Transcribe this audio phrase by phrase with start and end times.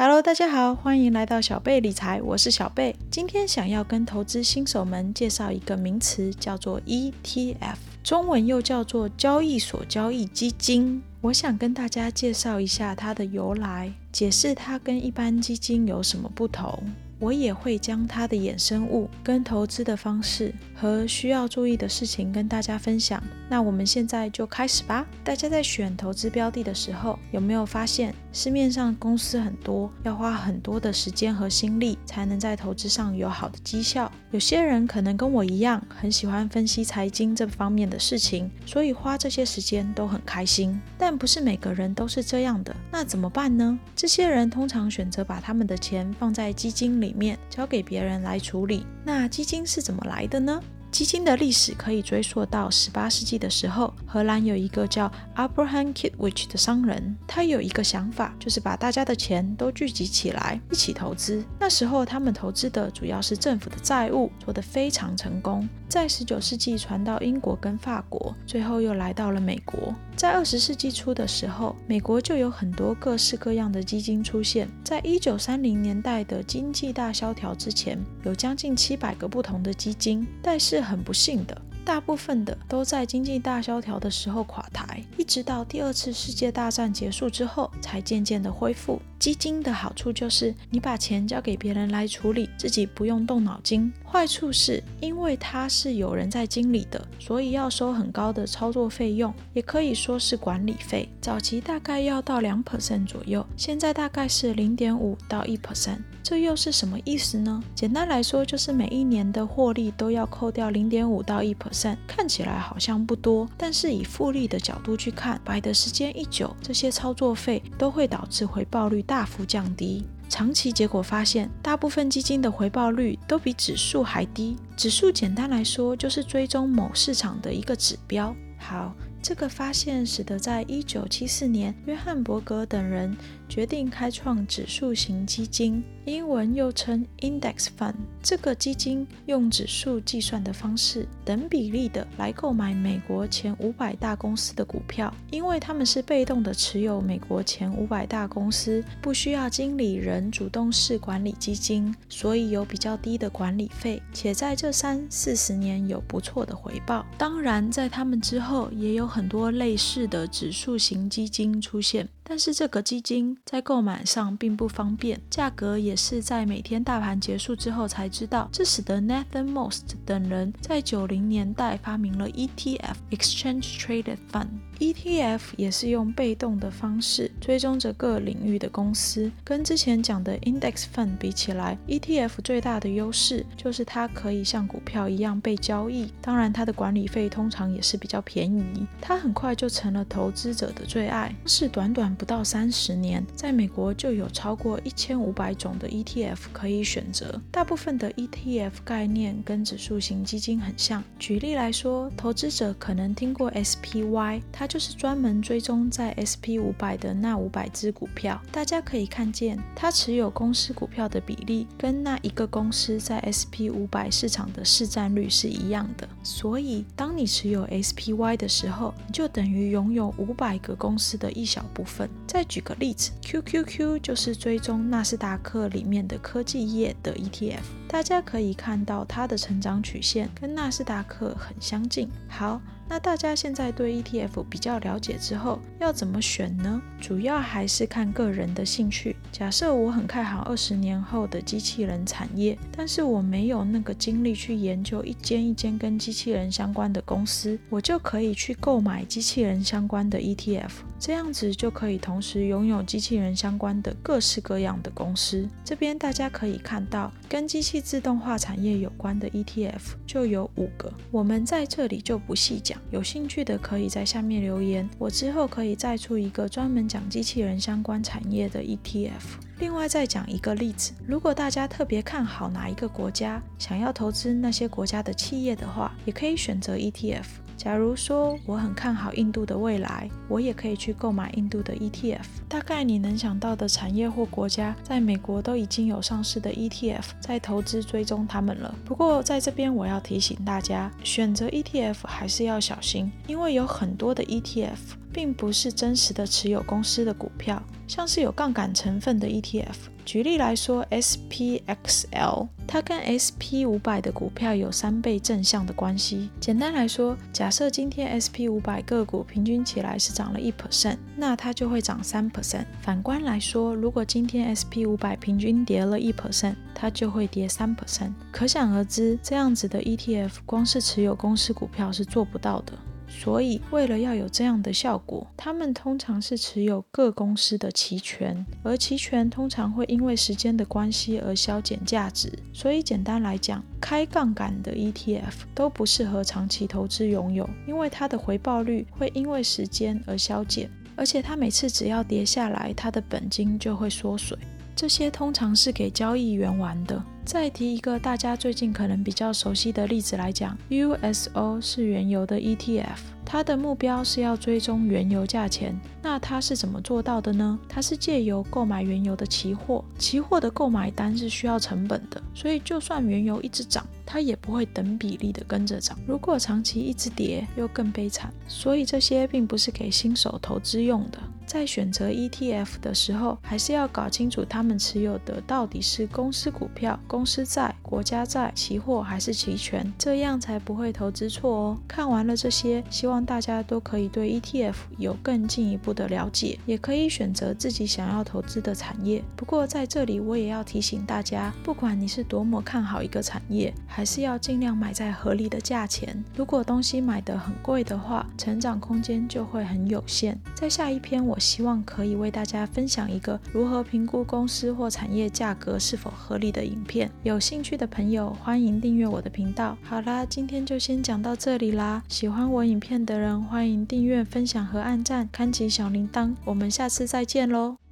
[0.00, 2.94] Hello，大家好，欢迎来到小贝理财，我是小贝。
[3.10, 11.02] 今天想要跟投资新手们介绍一个名词，叫做 ETF，中文又叫做交易所交易基金。
[11.20, 16.80] 我想跟大家介绍一下它的由来，解释它跟一般基金有什么不同。
[17.18, 23.22] 我也会将它的衍生物、跟投资的方式和需要注意的事情跟大家分享。
[23.48, 25.06] 那我们现在就开始吧。
[25.24, 34.10] 大家在选投资标的的时候，有没有发现市面上公司很多，要花很多的时间和心力才能在投资上有好的绩效？
[34.30, 40.80] 有些人可能跟我一样，很喜欢分析财经这方面的事情，所以花这些时间都很开心。
[40.96, 43.78] 但不是每个人都是这样的，那怎么办呢？
[43.96, 47.07] 这些人通常选择把他们的钱放在基金里。
[47.08, 48.86] 里面交给别人来处理。
[49.02, 50.62] 那基金是怎么来的呢？
[50.90, 61.44] 基金的历史可以追溯到十八世纪的时候，荷兰有一个叫 Abraham Kitwich 的商人，他有一个想法，就是把大家的钱都聚集起来一起投资。
[61.60, 65.68] 那时候他们投资的主要是政府的债务，做得非常成功。
[65.88, 69.94] 在十九世纪传到英国跟法国，最后又来到了美国。
[70.16, 74.68] 在二十世纪初的时候，美国就有很多各式各样的基金出现。
[74.84, 81.60] 在一九三零年代的经济大萧条之前，有将近七百个不同的基金，但是是很不幸的。
[81.84, 89.02] 大部分的都在经济大萧条的时候垮台，一直到第二次世界大战结束之后，才渐渐的恢复。
[89.18, 93.92] 基金的好处就是，你把钱交给别人来处理，自己不用动脑筋。
[94.04, 101.08] 坏处是因为它是有人在经理的，所以要收很高的操作费用，也可以说是管理费。
[101.20, 105.98] 早期大概要到两 percent 左右，现在大概是零点五到一 percent。
[106.22, 107.62] 这又是什么意思呢？
[107.74, 120.06] 简单来说，就是每一年的获利都要扣掉零点五到一 percent，看起来好像不多，但是以复利的角度去看，摆的时间一久，这些操作费都会导致回报率大幅降低。
[120.28, 124.56] 长期结果发现，大部分基金的回报率都比指数还低。
[124.76, 128.36] 指数简单来说，就是追踪某市场的一个指标。
[128.58, 128.94] 好。
[129.20, 133.14] 这个发现使得在一九七四年，约翰伯格等人
[133.48, 137.94] 决定开创指数型基金，英文又称 Index Fund。
[138.22, 157.04] 这个基金用指数计算的方式，等比例的来购买美国前五百大公司的股票，因为他们是被动的持有美国前五百大公司，不需要经理人主动式管理基金，所以有比较低的管理费，且在这三四十年有不错的回报。
[157.16, 159.08] 当然，在他们之后也有。
[159.08, 162.06] 很多类似的指数型基金出现。
[162.28, 168.48] 但是这个基金在购买上并不方便，价格也是在每天大盘结束之后才知道。
[168.52, 174.48] 这使得 Nathan Most 等人在九零年代发明了 ETF（Exchange Traded Fund）。
[174.78, 179.30] ETF 也是用被动的方式追踪着各领域的公司。
[179.44, 186.12] 跟之前讲的 Index Fund 比起来，ETF 最大的优势就是它可以像股票一样被交易。
[186.20, 188.86] 当然，它的管理费通常也是比较便宜。
[189.00, 191.34] 它很快就成了投资者的最爱。
[191.46, 192.08] 是短短。
[192.18, 197.40] 不到三十年，在美国就有超过一千五百种的 ETF 可以选择。
[197.50, 201.04] 大部分的 ETF 概念跟指数型基金很像。
[201.18, 208.40] 举例来说，投资者可能听过 SPY，它就是专门追踪在 SP 五百的那五百只股票。
[208.52, 216.08] 大家可以看见，它持有公司股票的比例跟那一个公司在 SP 五百市场的市占率是一样的。
[216.22, 222.08] 所以，当你持有 SPY 的时候，就等于拥有五百个公司的一小部分。
[222.28, 232.08] 再举个例子，QQQ 就是追踪纳斯达克里面的科技业的 ETF，大家可以看到它的成长曲线跟纳斯达克很相近。
[232.28, 232.60] 好。
[232.90, 235.57] 那大家现在对 ETF 比较了解之后，
[235.88, 236.82] 要怎么选呢？
[237.00, 239.16] 主要还是看个人的兴趣。
[239.32, 250.68] 假设我很看好二十年后的机器人产业，但是我没有那个精力去研究一间一间跟机器人相关的公司，我就可以去购买机器人相关的 ETF，
[251.00, 255.48] 这样子就可以同时拥有机器人相关的各式各样的公司。
[255.64, 262.78] 这边大家可以看到，跟机器自动化产业有关的 ETF 就有五个，我们在这里就不细讲。
[262.90, 269.38] 有兴趣的可以在下面留言，我之后可以再出一个专门讲机器人相关产业的 ETF。
[269.60, 277.24] 另外再讲一个例子，如果大家特别看好哪一个国家，想要投资那些国家的企业的话，也可以选择 ETF。
[277.56, 282.22] 假如说我很看好印度的未来，我也可以去购买印度的 ETF。
[282.48, 288.72] 大概你能想到的产业或国家，在美国都已经有上市的 ETF 在投资追踪他们了。
[288.84, 294.76] 不过在这边我要提醒大家，选择 ETF 还是要小心，因为有很多的 ETF。
[295.18, 299.74] 并不是真实的持有公司的股票，像是有杠杆成分的 ETF。
[300.04, 306.30] 举例来说，SPXL，它跟 SP 五百的股票有三倍正向的关系。
[306.38, 312.66] 简单来说，假设今天 SP 五百个股平均起来是涨了一 percent，那它就会涨三 percent。
[312.80, 318.12] 反观来说，如果今天 SP 五百平均跌了一 percent，它就会跌三 percent。
[318.30, 322.72] 可想而知，这样子的 ETF 光是持有公司股票是做不到的。
[323.08, 332.30] 所以，为了要有这样的效果，他们通常是持有各公司的期权，而期权通常会因为时间的关系而消减价值。
[332.52, 344.36] 所以，简单来讲，开杠杆的 ETF 都不适合长期投资拥有，因为它的回报率会因为时间而消减，而且它每次只要跌下来，它的本金就会缩水。
[344.76, 347.02] 这些通常是给交易员玩的。
[347.28, 352.96] 再提一个大家最近可能比较熟悉的例子来讲，USO 是原油的 ETF。
[353.22, 357.58] 它的目标是要追踪原油价钱，那它是怎么做到的呢？
[357.68, 365.98] 它是借由购买原油的期货，期货的购买单是需要成本的，所以就算原油一直涨，它也不会等比例的跟着涨。
[366.06, 368.32] 如果长期一直跌，又更悲惨。
[368.46, 371.18] 所以这些并不是给新手投资用的。
[371.44, 381.78] 在选择 ETF 的时候，还是要搞清楚他们持有的到底是公司股票、公公司债、国家债、期货还是期权，这样才不会投资错哦。
[381.86, 383.18] 看完了这些，希望。
[383.28, 389.22] 大家都可以对 ETF 有更进一步的了解，也可以选择自己想要投资的产业。
[389.36, 396.24] 不过在这里，我也要提醒大家，不管你是多么看好一个产业，还是要尽量买在合理的价钱。
[396.34, 400.40] 如果东西买得很贵的话，成长空间就会很有限。
[400.54, 409.76] 在下一篇，我希望可以为大家分享一个如何评估公司或产业价格是否合理的影片有兴趣的朋友，欢迎订阅我的频道。
[409.82, 412.02] 好啦，今天就先讲到这里啦。
[412.08, 416.34] 喜欢我影片的人，欢迎订阅、分享和按赞，开启小铃铛。
[416.44, 417.87] 我们下次再见喽！